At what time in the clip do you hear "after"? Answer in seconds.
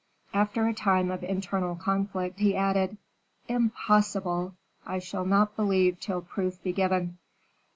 0.33-0.65